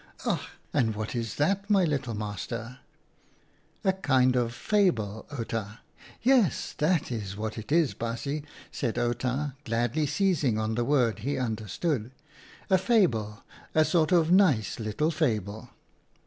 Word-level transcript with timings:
"Ach! 0.25 0.39
and 0.73 0.95
what 0.95 1.15
is 1.15 1.35
that, 1.35 1.69
my 1.69 1.85
little 1.85 2.15
master 2.15 2.79
?""A 3.83 3.93
kind 3.93 4.35
of 4.35 4.51
fable, 4.51 5.27
Outa."" 5.31 5.81
Yes, 6.23 6.73
that's 6.75 7.37
what 7.37 7.55
it 7.55 7.71
is, 7.71 7.93
baasje," 7.93 8.43
said 8.71 8.97
Outa, 8.97 9.53
gladly 9.63 10.07
seizing 10.07 10.57
on 10.57 10.73
the 10.73 10.83
word 10.83 11.19
he 11.19 11.37
understood," 11.37 12.09
a 12.71 12.79
fable, 12.79 13.43
a 13.75 13.85
sort 13.85 14.11
of 14.11 14.31
nice 14.31 14.79
little 14.79 15.11
fable." 15.11 15.69